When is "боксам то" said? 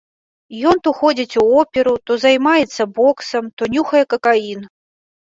2.97-3.69